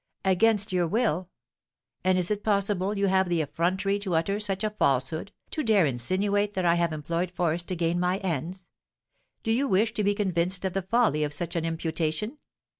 [0.25, 1.29] 'Against your will!
[2.03, 5.85] And is it possible you have the effrontery to utter such a falsehood, to dare
[5.85, 8.67] insinuate that I have employed force to gain my ends?
[9.43, 12.39] Do you wish to be convinced of the folly of such an imputation?